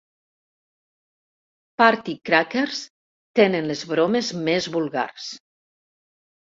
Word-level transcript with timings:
Party 1.83 2.17
Crackers 2.31 2.81
tenen 3.41 3.71
les 3.75 3.87
bromes 3.95 4.35
més 4.51 4.75
vulgars. 4.79 5.33